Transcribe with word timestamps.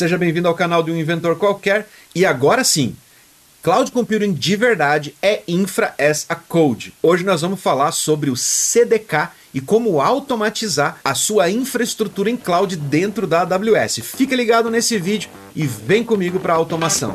Seja 0.00 0.16
bem-vindo 0.16 0.48
ao 0.48 0.54
canal 0.54 0.82
de 0.82 0.90
um 0.90 0.96
inventor 0.96 1.36
qualquer. 1.36 1.86
E 2.14 2.24
agora 2.24 2.64
sim, 2.64 2.96
Cloud 3.62 3.92
Computing 3.92 4.32
de 4.32 4.56
verdade 4.56 5.14
é 5.20 5.42
Infra 5.46 5.94
as 5.98 6.24
a 6.26 6.34
Code. 6.34 6.94
Hoje 7.02 7.22
nós 7.22 7.42
vamos 7.42 7.60
falar 7.60 7.92
sobre 7.92 8.30
o 8.30 8.34
CDK 8.34 9.28
e 9.52 9.60
como 9.60 10.00
automatizar 10.00 10.98
a 11.04 11.14
sua 11.14 11.50
infraestrutura 11.50 12.30
em 12.30 12.36
cloud 12.38 12.76
dentro 12.76 13.26
da 13.26 13.42
AWS. 13.42 13.98
Fica 14.02 14.34
ligado 14.34 14.70
nesse 14.70 14.96
vídeo 14.98 15.28
e 15.54 15.66
vem 15.66 16.02
comigo 16.02 16.40
para 16.40 16.54
a 16.54 16.56
automação. 16.56 17.14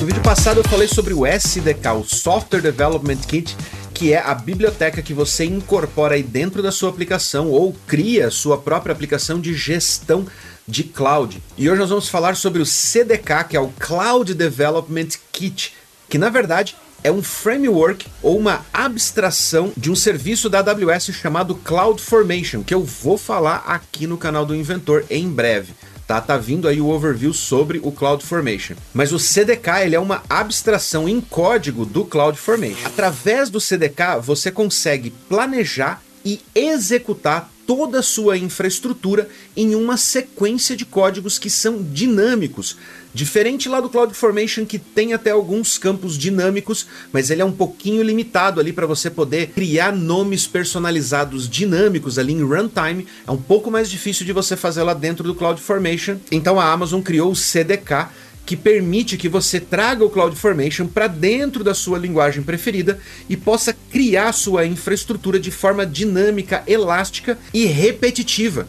No 0.00 0.06
vídeo 0.06 0.22
passado 0.22 0.60
eu 0.60 0.68
falei 0.68 0.86
sobre 0.86 1.12
o 1.12 1.26
SDK, 1.26 1.88
o 1.98 2.04
Software 2.04 2.60
Development 2.60 3.16
Kit, 3.26 3.56
que 3.96 4.12
é 4.12 4.18
a 4.18 4.34
biblioteca 4.34 5.00
que 5.00 5.14
você 5.14 5.46
incorpora 5.46 6.16
aí 6.16 6.22
dentro 6.22 6.62
da 6.62 6.70
sua 6.70 6.90
aplicação 6.90 7.48
ou 7.48 7.74
cria 7.86 8.30
sua 8.30 8.58
própria 8.58 8.92
aplicação 8.92 9.40
de 9.40 9.54
gestão 9.54 10.26
de 10.68 10.84
cloud. 10.84 11.42
E 11.56 11.70
hoje 11.70 11.80
nós 11.80 11.88
vamos 11.88 12.06
falar 12.06 12.36
sobre 12.36 12.60
o 12.60 12.66
CDK, 12.66 13.44
que 13.48 13.56
é 13.56 13.60
o 13.60 13.72
Cloud 13.78 14.34
Development 14.34 15.08
Kit, 15.32 15.72
que 16.10 16.18
na 16.18 16.28
verdade 16.28 16.76
é 17.02 17.10
um 17.10 17.22
framework 17.22 18.06
ou 18.22 18.36
uma 18.36 18.66
abstração 18.70 19.72
de 19.74 19.90
um 19.90 19.96
serviço 19.96 20.50
da 20.50 20.58
AWS 20.58 21.12
chamado 21.14 21.54
CloudFormation, 21.54 22.62
que 22.62 22.74
eu 22.74 22.84
vou 22.84 23.16
falar 23.16 23.64
aqui 23.66 24.06
no 24.06 24.18
canal 24.18 24.44
do 24.44 24.54
Inventor 24.54 25.06
em 25.08 25.26
breve 25.26 25.72
tá? 26.06 26.20
Tá 26.20 26.36
vindo 26.36 26.68
aí 26.68 26.80
o 26.80 26.88
overview 26.88 27.32
sobre 27.32 27.80
o 27.82 27.90
CloudFormation. 27.90 28.74
Mas 28.94 29.12
o 29.12 29.18
CDK 29.18 29.82
ele 29.84 29.96
é 29.96 30.00
uma 30.00 30.22
abstração 30.28 31.08
em 31.08 31.20
código 31.20 31.84
do 31.84 32.04
CloudFormation. 32.04 32.86
Através 32.86 33.50
do 33.50 33.60
CDK 33.60 34.20
você 34.22 34.50
consegue 34.50 35.10
planejar 35.10 36.02
e 36.24 36.40
executar 36.54 37.50
toda 37.66 37.98
a 37.98 38.02
sua 38.02 38.38
infraestrutura 38.38 39.28
em 39.56 39.74
uma 39.74 39.96
sequência 39.96 40.76
de 40.76 40.84
códigos 40.84 41.38
que 41.38 41.50
são 41.50 41.82
dinâmicos. 41.82 42.76
Diferente 43.12 43.66
lá 43.66 43.80
do 43.80 43.88
CloudFormation 43.88 44.66
que 44.66 44.78
tem 44.78 45.14
até 45.14 45.30
alguns 45.30 45.78
campos 45.78 46.18
dinâmicos, 46.18 46.86
mas 47.10 47.30
ele 47.30 47.40
é 47.40 47.44
um 47.44 47.52
pouquinho 47.52 48.02
limitado 48.02 48.60
ali 48.60 48.74
para 48.74 48.86
você 48.86 49.08
poder 49.08 49.48
criar 49.48 49.90
nomes 49.90 50.46
personalizados 50.46 51.48
dinâmicos 51.48 52.18
ali 52.18 52.34
em 52.34 52.44
runtime. 52.44 53.06
É 53.26 53.30
um 53.30 53.40
pouco 53.40 53.70
mais 53.70 53.90
difícil 53.90 54.26
de 54.26 54.32
você 54.32 54.54
fazer 54.54 54.82
lá 54.82 54.92
dentro 54.92 55.24
do 55.24 55.34
CloudFormation. 55.34 56.18
Então 56.30 56.60
a 56.60 56.70
Amazon 56.70 57.00
criou 57.00 57.30
o 57.30 57.36
CDK 57.36 58.08
que 58.46 58.56
permite 58.56 59.16
que 59.16 59.28
você 59.28 59.58
traga 59.58 60.04
o 60.04 60.08
CloudFormation 60.08 60.86
para 60.86 61.08
dentro 61.08 61.64
da 61.64 61.74
sua 61.74 61.98
linguagem 61.98 62.44
preferida 62.44 62.98
e 63.28 63.36
possa 63.36 63.74
criar 63.90 64.32
sua 64.32 64.64
infraestrutura 64.64 65.40
de 65.40 65.50
forma 65.50 65.84
dinâmica, 65.84 66.62
elástica 66.64 67.36
e 67.52 67.66
repetitiva. 67.66 68.68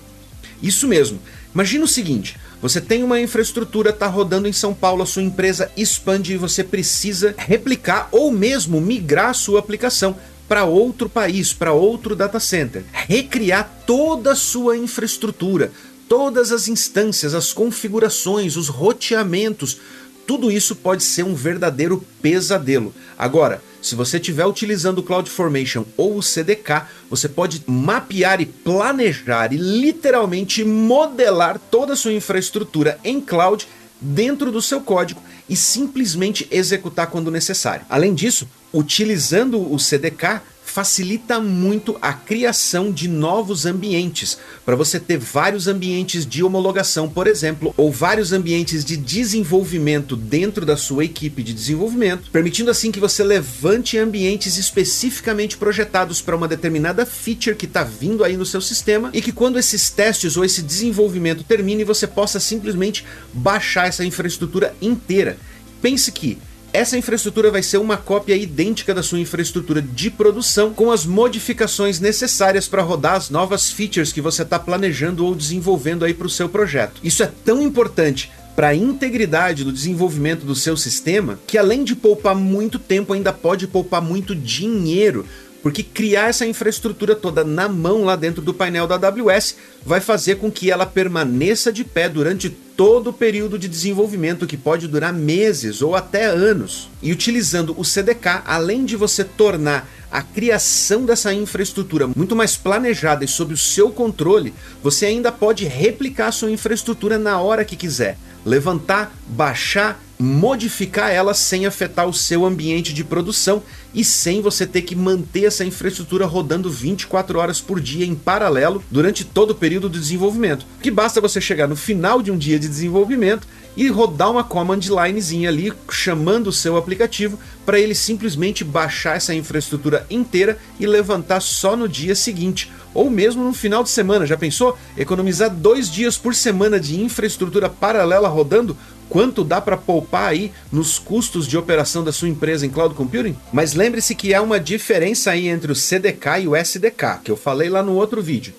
Isso 0.61 0.87
mesmo. 0.87 1.19
Imagina 1.53 1.85
o 1.85 1.87
seguinte: 1.87 2.37
você 2.59 2.81
tem 2.81 3.03
uma 3.03 3.21
infraestrutura, 3.21 3.91
está 3.91 4.07
rodando 4.07 4.47
em 4.47 4.53
São 4.53 4.73
Paulo, 4.73 5.03
a 5.03 5.05
sua 5.05 5.21
empresa 5.21 5.71
expande 5.77 6.33
e 6.33 6.37
você 6.37 6.63
precisa 6.63 7.35
replicar 7.37 8.09
ou 8.11 8.31
mesmo 8.31 8.81
migrar 8.81 9.35
sua 9.35 9.59
aplicação 9.59 10.17
para 10.47 10.63
outro 10.63 11.09
país, 11.09 11.53
para 11.53 11.73
outro 11.73 12.15
data 12.15 12.39
center, 12.39 12.83
recriar 12.93 13.83
toda 13.85 14.31
a 14.31 14.35
sua 14.35 14.77
infraestrutura, 14.77 15.71
todas 16.07 16.51
as 16.51 16.67
instâncias, 16.67 17.33
as 17.33 17.53
configurações, 17.53 18.55
os 18.55 18.67
roteamentos, 18.67 19.77
tudo 20.25 20.51
isso 20.51 20.75
pode 20.75 21.03
ser 21.03 21.23
um 21.23 21.33
verdadeiro 21.33 22.03
pesadelo. 22.21 22.93
Agora, 23.17 23.61
se 23.81 23.95
você 23.95 24.17
estiver 24.17 24.45
utilizando 24.45 24.99
o 24.99 25.03
CloudFormation 25.03 25.85
ou 25.95 26.17
o 26.17 26.21
CDK, 26.21 26.83
você 27.09 27.29
pode 27.29 27.63
mapear 27.65 28.41
e 28.41 28.45
planejar 28.45 29.53
e 29.53 29.57
literalmente 29.57 30.63
modelar 30.65 31.57
toda 31.71 31.93
a 31.93 31.95
sua 31.95 32.11
infraestrutura 32.11 32.99
em 33.03 33.21
cloud 33.21 33.65
dentro 34.01 34.51
do 34.51 34.61
seu 34.61 34.81
código 34.81 35.21
e 35.47 35.55
simplesmente 35.55 36.45
executar 36.51 37.07
quando 37.07 37.31
necessário. 37.31 37.85
Além 37.89 38.13
disso, 38.13 38.47
utilizando 38.73 39.73
o 39.73 39.79
CDK, 39.79 40.41
facilita 40.67 41.39
muito 41.39 41.97
a 42.01 42.13
criação 42.13 42.91
de 42.91 43.07
novos 43.07 43.65
ambientes, 43.65 44.37
para 44.65 44.75
você 44.75 44.99
ter 44.99 45.17
vários 45.17 45.65
ambientes 45.65 46.25
de 46.25 46.43
homologação, 46.43 47.09
por 47.09 47.25
exemplo, 47.25 47.73
ou 47.77 47.91
vários 47.91 48.33
ambientes 48.33 48.83
de 48.83 48.97
desenvolvimento 48.97 50.15
dentro 50.15 50.65
da 50.65 50.75
sua 50.75 51.05
equipe 51.05 51.41
de 51.41 51.53
desenvolvimento, 51.53 52.29
permitindo 52.31 52.69
assim 52.69 52.91
que 52.91 52.99
você 52.99 53.23
levante 53.23 53.97
ambientes 53.97 54.57
especificamente 54.57 55.57
projetados 55.57 56.21
para 56.21 56.35
uma 56.35 56.47
determinada 56.47 57.05
feature 57.05 57.55
que 57.55 57.65
está 57.65 57.83
vindo 57.83 58.23
aí 58.23 58.35
no 58.35 58.45
seu 58.45 58.61
sistema 58.61 59.09
e 59.13 59.21
que 59.21 59.31
quando 59.31 59.57
esses 59.57 59.89
testes 59.89 60.35
ou 60.35 60.43
esse 60.43 60.61
desenvolvimento 60.61 61.43
termine, 61.43 61.85
você 61.85 62.05
possa 62.05 62.39
simplesmente 62.39 63.05
baixar 63.33 63.87
essa 63.87 64.03
infraestrutura 64.03 64.75
inteira. 64.81 65.37
Pense 65.81 66.11
que 66.11 66.37
essa 66.77 66.95
infraestrutura 66.95 67.49
vai 67.49 67.63
ser 67.63 67.79
uma 67.79 67.97
cópia 67.97 68.35
idêntica 68.35 68.93
da 68.93 69.01
sua 69.01 69.19
infraestrutura 69.19 69.81
de 69.81 70.11
produção, 70.11 70.71
com 70.71 70.91
as 70.91 71.07
modificações 71.07 71.99
necessárias 71.99 72.67
para 72.67 72.83
rodar 72.83 73.15
as 73.15 73.31
novas 73.31 73.71
features 73.71 74.13
que 74.13 74.21
você 74.21 74.43
está 74.43 74.59
planejando 74.59 75.25
ou 75.25 75.33
desenvolvendo 75.33 76.05
aí 76.05 76.13
para 76.13 76.27
o 76.27 76.29
seu 76.29 76.47
projeto. 76.47 77.01
Isso 77.03 77.23
é 77.23 77.31
tão 77.43 77.63
importante 77.63 78.31
para 78.55 78.67
a 78.67 78.75
integridade 78.75 79.63
do 79.63 79.71
desenvolvimento 79.71 80.45
do 80.45 80.53
seu 80.53 80.77
sistema 80.77 81.39
que, 81.47 81.57
além 81.57 81.83
de 81.83 81.95
poupar 81.95 82.35
muito 82.35 82.77
tempo, 82.77 83.13
ainda 83.13 83.33
pode 83.33 83.67
poupar 83.67 84.01
muito 84.01 84.35
dinheiro 84.35 85.25
porque 85.61 85.83
criar 85.83 86.29
essa 86.29 86.45
infraestrutura 86.45 87.15
toda 87.15 87.43
na 87.43 87.67
mão 87.67 88.03
lá 88.03 88.15
dentro 88.15 88.41
do 88.41 88.53
painel 88.53 88.87
da 88.87 88.95
AWS 88.95 89.55
vai 89.85 89.99
fazer 89.99 90.35
com 90.35 90.51
que 90.51 90.71
ela 90.71 90.85
permaneça 90.85 91.71
de 91.71 91.83
pé 91.83 92.07
durante 92.07 92.49
todo 92.49 93.09
o 93.09 93.13
período 93.13 93.57
de 93.57 93.67
desenvolvimento, 93.67 94.45
que 94.45 94.55
pode 94.55 94.87
durar 94.87 95.11
meses 95.11 95.81
ou 95.81 95.95
até 95.95 96.25
anos. 96.25 96.89
E 97.01 97.11
utilizando 97.11 97.73
o 97.77 97.83
CDK, 97.83 98.43
além 98.45 98.85
de 98.85 98.95
você 98.95 99.23
tornar 99.23 99.89
a 100.11 100.21
criação 100.21 101.05
dessa 101.05 101.33
infraestrutura 101.33 102.07
muito 102.15 102.35
mais 102.35 102.55
planejada 102.55 103.25
e 103.25 103.27
sob 103.27 103.53
o 103.53 103.57
seu 103.57 103.89
controle, 103.89 104.53
você 104.81 105.07
ainda 105.07 105.31
pode 105.31 105.65
replicar 105.65 106.31
sua 106.31 106.51
infraestrutura 106.51 107.17
na 107.17 107.39
hora 107.41 107.65
que 107.65 107.75
quiser. 107.75 108.17
Levantar, 108.45 109.13
baixar 109.27 109.99
modificar 110.19 111.11
ela 111.11 111.33
sem 111.33 111.65
afetar 111.65 112.07
o 112.07 112.13
seu 112.13 112.45
ambiente 112.45 112.93
de 112.93 113.03
produção 113.03 113.61
e 113.93 114.03
sem 114.03 114.41
você 114.41 114.65
ter 114.65 114.81
que 114.81 114.95
manter 114.95 115.45
essa 115.45 115.65
infraestrutura 115.65 116.25
rodando 116.25 116.69
24 116.69 117.39
horas 117.39 117.61
por 117.61 117.79
dia 117.79 118.05
em 118.05 118.15
paralelo 118.15 118.83
durante 118.89 119.23
todo 119.23 119.51
o 119.51 119.55
período 119.55 119.89
de 119.89 119.99
desenvolvimento. 119.99 120.65
Que 120.81 120.91
basta 120.91 121.21
você 121.21 121.39
chegar 121.39 121.67
no 121.67 121.75
final 121.75 122.21
de 122.21 122.31
um 122.31 122.37
dia 122.37 122.59
de 122.59 122.67
desenvolvimento 122.67 123.47
e 123.75 123.87
rodar 123.89 124.31
uma 124.31 124.43
command 124.43 124.79
linezinha 124.79 125.49
ali 125.49 125.71
chamando 125.89 126.47
o 126.47 126.51
seu 126.51 126.75
aplicativo 126.77 127.37
para 127.63 127.79
ele 127.79 127.93
simplesmente 127.93 128.63
baixar 128.63 129.17
essa 129.17 129.35
infraestrutura 129.35 130.05
inteira 130.09 130.57
e 130.79 130.87
levantar 130.87 131.39
só 131.41 131.75
no 131.75 131.87
dia 131.87 132.15
seguinte 132.15 132.71
ou 132.91 133.11
mesmo 133.11 133.43
no 133.43 133.53
final 133.53 133.83
de 133.83 133.89
semana. 133.89 134.25
Já 134.25 134.35
pensou? 134.35 134.75
Economizar 134.97 135.51
dois 135.51 135.91
dias 135.91 136.17
por 136.17 136.33
semana 136.33 136.79
de 136.79 136.99
infraestrutura 136.99 137.69
paralela 137.69 138.27
rodando 138.27 138.75
quanto 139.09 139.43
dá 139.43 139.59
para 139.59 139.77
poupar 139.77 140.29
aí 140.29 140.51
nos 140.71 140.99
custos 140.99 141.47
de 141.47 141.57
operação 141.57 142.03
da 142.03 142.11
sua 142.11 142.29
empresa 142.29 142.65
em 142.65 142.69
cloud 142.69 142.95
computing? 142.95 143.35
Mas 143.51 143.73
lembre-se 143.73 144.15
que 144.15 144.33
há 144.33 144.41
uma 144.41 144.59
diferença 144.59 145.31
aí 145.31 145.47
entre 145.47 145.71
o 145.71 145.75
CDK 145.75 146.41
e 146.41 146.47
o 146.47 146.55
SDK, 146.55 147.21
que 147.23 147.31
eu 147.31 147.37
falei 147.37 147.69
lá 147.69 147.81
no 147.81 147.93
outro 147.93 148.21
vídeo. 148.21 148.53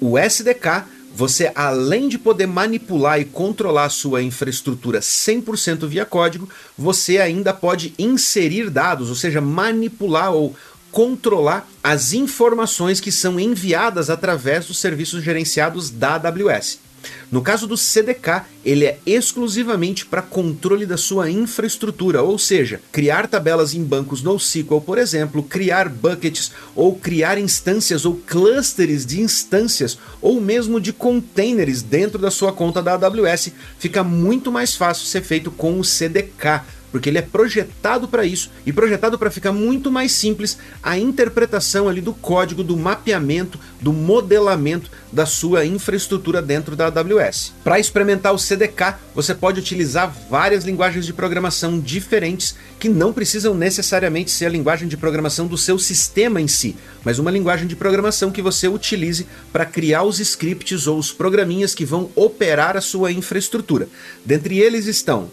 O 0.00 0.18
SDK, 0.18 0.84
você 1.14 1.50
além 1.54 2.08
de 2.08 2.18
poder 2.18 2.46
manipular 2.46 3.20
e 3.20 3.24
controlar 3.24 3.84
a 3.84 3.90
sua 3.90 4.22
infraestrutura 4.22 5.00
100% 5.00 5.86
via 5.86 6.04
código, 6.04 6.48
você 6.76 7.18
ainda 7.18 7.54
pode 7.54 7.94
inserir 7.98 8.68
dados, 8.68 9.08
ou 9.08 9.14
seja, 9.14 9.40
manipular 9.40 10.32
ou 10.32 10.54
controlar 10.92 11.68
as 11.82 12.12
informações 12.12 13.00
que 13.00 13.12
são 13.12 13.38
enviadas 13.38 14.08
através 14.08 14.66
dos 14.66 14.78
serviços 14.78 15.22
gerenciados 15.22 15.90
da 15.90 16.14
AWS. 16.14 16.85
No 17.30 17.42
caso 17.42 17.66
do 17.66 17.76
CDK, 17.76 18.42
ele 18.64 18.84
é 18.84 18.98
exclusivamente 19.04 20.06
para 20.06 20.22
controle 20.22 20.86
da 20.86 20.96
sua 20.96 21.30
infraestrutura, 21.30 22.22
ou 22.22 22.38
seja, 22.38 22.80
criar 22.92 23.26
tabelas 23.26 23.74
em 23.74 23.82
bancos 23.82 24.22
NoSQL, 24.22 24.80
por 24.80 24.96
exemplo, 24.96 25.42
criar 25.42 25.88
buckets 25.88 26.52
ou 26.74 26.94
criar 26.94 27.38
instâncias 27.38 28.04
ou 28.04 28.14
clusters 28.14 29.04
de 29.04 29.20
instâncias 29.20 29.98
ou 30.22 30.40
mesmo 30.40 30.80
de 30.80 30.92
containers 30.92 31.82
dentro 31.82 32.18
da 32.18 32.30
sua 32.30 32.52
conta 32.52 32.82
da 32.82 32.94
AWS, 32.94 33.52
fica 33.78 34.04
muito 34.04 34.52
mais 34.52 34.74
fácil 34.74 35.06
ser 35.06 35.22
feito 35.22 35.50
com 35.50 35.78
o 35.80 35.84
CDK 35.84 36.62
porque 36.90 37.08
ele 37.08 37.18
é 37.18 37.22
projetado 37.22 38.08
para 38.08 38.24
isso 38.24 38.50
e 38.64 38.72
projetado 38.72 39.18
para 39.18 39.30
ficar 39.30 39.52
muito 39.52 39.90
mais 39.90 40.12
simples 40.12 40.58
a 40.82 40.98
interpretação 40.98 41.88
ali 41.88 42.00
do 42.00 42.12
código, 42.12 42.62
do 42.62 42.76
mapeamento, 42.76 43.58
do 43.80 43.92
modelamento 43.92 44.90
da 45.12 45.26
sua 45.26 45.64
infraestrutura 45.64 46.42
dentro 46.42 46.76
da 46.76 46.86
AWS. 46.86 47.52
Para 47.64 47.78
experimentar 47.78 48.34
o 48.34 48.38
CDK, 48.38 48.96
você 49.14 49.34
pode 49.34 49.60
utilizar 49.60 50.14
várias 50.30 50.64
linguagens 50.64 51.06
de 51.06 51.12
programação 51.12 51.80
diferentes 51.80 52.54
que 52.78 52.88
não 52.88 53.12
precisam 53.12 53.54
necessariamente 53.54 54.30
ser 54.30 54.46
a 54.46 54.50
linguagem 54.50 54.88
de 54.88 54.96
programação 54.96 55.46
do 55.46 55.56
seu 55.56 55.78
sistema 55.78 56.40
em 56.40 56.48
si, 56.48 56.76
mas 57.04 57.18
uma 57.18 57.30
linguagem 57.30 57.66
de 57.66 57.76
programação 57.76 58.30
que 58.30 58.42
você 58.42 58.68
utilize 58.68 59.26
para 59.52 59.64
criar 59.64 60.02
os 60.02 60.20
scripts 60.20 60.86
ou 60.86 60.98
os 60.98 61.12
programinhas 61.12 61.74
que 61.74 61.84
vão 61.84 62.10
operar 62.14 62.76
a 62.76 62.80
sua 62.80 63.12
infraestrutura. 63.12 63.88
Dentre 64.24 64.58
eles 64.58 64.86
estão 64.86 65.30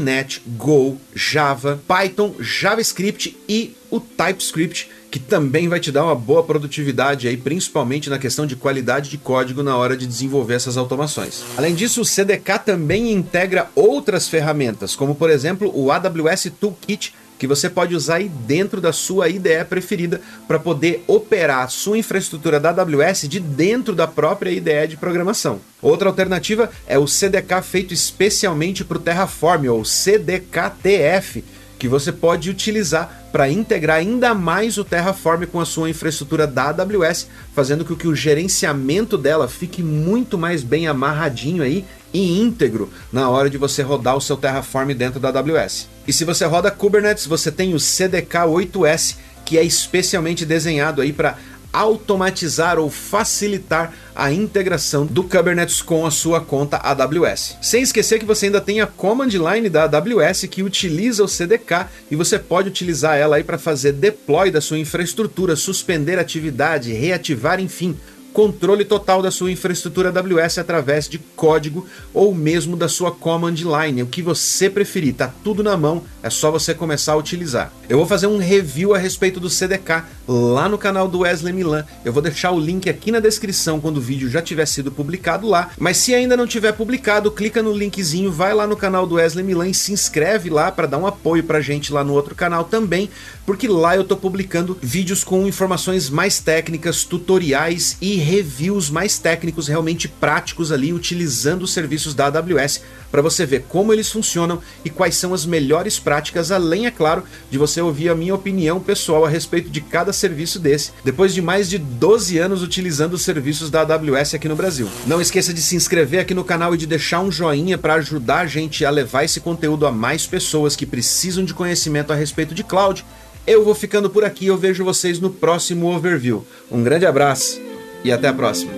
.NET, 0.00 0.42
Go, 0.46 0.97
Java, 1.14 1.80
Python, 1.86 2.34
JavaScript 2.40 3.36
e 3.48 3.74
o 3.90 4.00
TypeScript, 4.00 4.90
que 5.10 5.18
também 5.18 5.68
vai 5.68 5.80
te 5.80 5.90
dar 5.90 6.04
uma 6.04 6.14
boa 6.14 6.42
produtividade 6.42 7.26
aí, 7.26 7.36
principalmente 7.36 8.10
na 8.10 8.18
questão 8.18 8.46
de 8.46 8.56
qualidade 8.56 9.08
de 9.08 9.16
código 9.16 9.62
na 9.62 9.76
hora 9.76 9.96
de 9.96 10.06
desenvolver 10.06 10.54
essas 10.54 10.76
automações. 10.76 11.42
Além 11.56 11.74
disso, 11.74 12.02
o 12.02 12.04
CDK 12.04 12.58
também 12.64 13.12
integra 13.12 13.70
outras 13.74 14.28
ferramentas, 14.28 14.94
como 14.94 15.14
por 15.14 15.30
exemplo 15.30 15.72
o 15.74 15.90
AWS 15.90 16.52
Toolkit, 16.60 17.14
que 17.38 17.46
você 17.46 17.70
pode 17.70 17.94
usar 17.94 18.16
aí 18.16 18.28
dentro 18.28 18.80
da 18.80 18.92
sua 18.92 19.28
IDE 19.28 19.64
preferida 19.68 20.20
para 20.46 20.58
poder 20.58 21.04
operar 21.06 21.64
a 21.64 21.68
sua 21.68 21.96
infraestrutura 21.96 22.58
da 22.58 22.70
AWS 22.70 23.28
de 23.28 23.38
dentro 23.38 23.94
da 23.94 24.06
própria 24.06 24.50
IDE 24.50 24.88
de 24.88 24.96
programação. 24.96 25.60
Outra 25.80 26.08
alternativa 26.08 26.70
é 26.86 26.98
o 26.98 27.06
CDK 27.06 27.62
feito 27.62 27.94
especialmente 27.94 28.84
para 28.84 28.98
o 28.98 29.00
Terraform, 29.00 29.68
ou 29.68 29.84
CDKTF, 29.84 31.44
que 31.78 31.88
você 31.88 32.10
pode 32.10 32.50
utilizar 32.50 33.28
para 33.30 33.48
integrar 33.48 33.98
ainda 33.98 34.34
mais 34.34 34.78
o 34.78 34.84
Terraform 34.84 35.44
com 35.44 35.60
a 35.60 35.64
sua 35.64 35.88
infraestrutura 35.88 36.46
da 36.46 36.70
AWS, 36.70 37.28
fazendo 37.54 37.84
com 37.84 37.94
que 37.94 38.08
o 38.08 38.16
gerenciamento 38.16 39.16
dela 39.16 39.46
fique 39.46 39.82
muito 39.82 40.36
mais 40.36 40.62
bem 40.62 40.88
amarradinho 40.88 41.62
aí 41.62 41.84
e 42.12 42.40
íntegro 42.40 42.90
na 43.12 43.28
hora 43.28 43.48
de 43.48 43.58
você 43.58 43.82
rodar 43.82 44.16
o 44.16 44.20
seu 44.20 44.36
Terraform 44.36 44.92
dentro 44.92 45.20
da 45.20 45.28
AWS. 45.28 45.88
E 46.06 46.12
se 46.12 46.24
você 46.24 46.44
roda 46.44 46.70
Kubernetes, 46.70 47.26
você 47.26 47.52
tem 47.52 47.74
o 47.74 47.80
CDK 47.80 48.38
8S, 48.46 49.16
que 49.44 49.56
é 49.56 49.62
especialmente 49.62 50.44
desenhado 50.44 51.00
aí 51.00 51.12
para 51.12 51.36
automatizar 51.78 52.76
ou 52.76 52.90
facilitar 52.90 53.94
a 54.14 54.32
integração 54.32 55.06
do 55.06 55.22
Kubernetes 55.22 55.80
com 55.80 56.04
a 56.04 56.10
sua 56.10 56.40
conta 56.40 56.76
AWS. 56.78 57.56
Sem 57.62 57.82
esquecer 57.82 58.18
que 58.18 58.24
você 58.24 58.46
ainda 58.46 58.60
tem 58.60 58.80
a 58.80 58.86
command 58.86 59.28
line 59.28 59.68
da 59.68 59.84
AWS 59.84 60.46
que 60.50 60.64
utiliza 60.64 61.22
o 61.22 61.28
CDK 61.28 61.86
e 62.10 62.16
você 62.16 62.36
pode 62.36 62.68
utilizar 62.68 63.16
ela 63.16 63.36
aí 63.36 63.44
para 63.44 63.58
fazer 63.58 63.92
deploy 63.92 64.50
da 64.50 64.60
sua 64.60 64.78
infraestrutura, 64.78 65.54
suspender 65.54 66.18
atividade, 66.18 66.92
reativar, 66.92 67.60
enfim, 67.60 67.96
controle 68.38 68.84
total 68.84 69.20
da 69.20 69.32
sua 69.32 69.50
infraestrutura 69.50 70.10
AWS 70.10 70.58
através 70.58 71.08
de 71.08 71.18
código 71.18 71.84
ou 72.14 72.32
mesmo 72.32 72.76
da 72.76 72.88
sua 72.88 73.10
command 73.10 73.56
line, 73.56 74.04
o 74.04 74.06
que 74.06 74.22
você 74.22 74.70
preferir, 74.70 75.14
tá 75.14 75.34
tudo 75.42 75.60
na 75.60 75.76
mão, 75.76 76.04
é 76.22 76.30
só 76.30 76.48
você 76.48 76.72
começar 76.72 77.14
a 77.14 77.16
utilizar. 77.16 77.72
Eu 77.88 77.96
vou 77.96 78.06
fazer 78.06 78.28
um 78.28 78.38
review 78.38 78.94
a 78.94 78.98
respeito 78.98 79.40
do 79.40 79.50
CDK 79.50 80.04
lá 80.28 80.68
no 80.68 80.78
canal 80.78 81.08
do 81.08 81.20
Wesley 81.20 81.52
Milan. 81.52 81.84
Eu 82.04 82.12
vou 82.12 82.22
deixar 82.22 82.52
o 82.52 82.60
link 82.60 82.88
aqui 82.88 83.10
na 83.10 83.18
descrição 83.18 83.80
quando 83.80 83.96
o 83.96 84.00
vídeo 84.00 84.30
já 84.30 84.40
tiver 84.40 84.66
sido 84.66 84.92
publicado 84.92 85.48
lá. 85.48 85.70
Mas 85.76 85.96
se 85.96 86.14
ainda 86.14 86.36
não 86.36 86.46
tiver 86.46 86.70
publicado, 86.72 87.32
clica 87.32 87.60
no 87.60 87.72
linkzinho, 87.72 88.30
vai 88.30 88.54
lá 88.54 88.68
no 88.68 88.76
canal 88.76 89.04
do 89.04 89.16
Wesley 89.16 89.44
Milan 89.44 89.68
e 89.68 89.74
se 89.74 89.90
inscreve 89.90 90.48
lá 90.48 90.70
para 90.70 90.86
dar 90.86 90.98
um 90.98 91.06
apoio 91.08 91.42
pra 91.42 91.60
gente 91.60 91.92
lá 91.92 92.04
no 92.04 92.12
outro 92.12 92.36
canal 92.36 92.62
também, 92.62 93.10
porque 93.44 93.66
lá 93.66 93.96
eu 93.96 94.04
tô 94.04 94.16
publicando 94.16 94.78
vídeos 94.80 95.24
com 95.24 95.44
informações 95.44 96.08
mais 96.08 96.38
técnicas, 96.38 97.02
tutoriais 97.02 97.96
e 98.00 98.27
reviews 98.28 98.90
mais 98.90 99.18
técnicos, 99.18 99.68
realmente 99.68 100.06
práticos 100.06 100.70
ali, 100.70 100.92
utilizando 100.92 101.62
os 101.62 101.72
serviços 101.72 102.14
da 102.14 102.26
AWS 102.26 102.82
para 103.10 103.22
você 103.22 103.46
ver 103.46 103.64
como 103.68 103.90
eles 103.90 104.10
funcionam 104.10 104.60
e 104.84 104.90
quais 104.90 105.16
são 105.16 105.32
as 105.32 105.46
melhores 105.46 105.98
práticas, 105.98 106.52
além, 106.52 106.86
é 106.86 106.90
claro, 106.90 107.24
de 107.50 107.56
você 107.56 107.80
ouvir 107.80 108.10
a 108.10 108.14
minha 108.14 108.34
opinião 108.34 108.80
pessoal 108.80 109.24
a 109.24 109.28
respeito 109.30 109.70
de 109.70 109.80
cada 109.80 110.12
serviço 110.12 110.58
desse, 110.58 110.92
depois 111.02 111.32
de 111.32 111.40
mais 111.40 111.70
de 111.70 111.78
12 111.78 112.36
anos 112.36 112.62
utilizando 112.62 113.14
os 113.14 113.22
serviços 113.22 113.70
da 113.70 113.80
AWS 113.80 114.34
aqui 114.34 114.46
no 114.46 114.56
Brasil. 114.56 114.88
Não 115.06 115.22
esqueça 115.22 115.54
de 115.54 115.62
se 115.62 115.74
inscrever 115.74 116.20
aqui 116.20 116.34
no 116.34 116.44
canal 116.44 116.74
e 116.74 116.78
de 116.78 116.86
deixar 116.86 117.20
um 117.20 117.32
joinha 117.32 117.78
para 117.78 117.94
ajudar 117.94 118.40
a 118.40 118.46
gente 118.46 118.84
a 118.84 118.90
levar 118.90 119.24
esse 119.24 119.40
conteúdo 119.40 119.86
a 119.86 119.92
mais 119.92 120.26
pessoas 120.26 120.76
que 120.76 120.84
precisam 120.84 121.44
de 121.44 121.54
conhecimento 121.54 122.12
a 122.12 122.16
respeito 122.16 122.54
de 122.54 122.62
cloud. 122.62 123.04
Eu 123.46 123.64
vou 123.64 123.74
ficando 123.74 124.10
por 124.10 124.22
aqui, 124.22 124.46
eu 124.46 124.58
vejo 124.58 124.84
vocês 124.84 125.18
no 125.18 125.30
próximo 125.30 125.90
overview. 125.96 126.46
Um 126.70 126.82
grande 126.82 127.06
abraço 127.06 127.67
e 128.04 128.12
até 128.12 128.28
a 128.28 128.32
próxima. 128.32 128.77